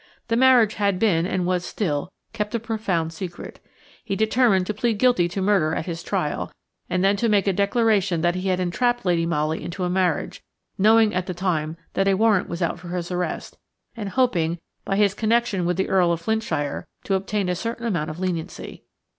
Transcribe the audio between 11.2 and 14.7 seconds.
the time that a warrant was out for his arrest, and hoping,